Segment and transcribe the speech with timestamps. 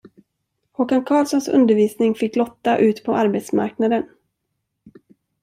[0.71, 4.09] Håkan Carlssons undervisning fick Lotta ut på arbetsmarknaden.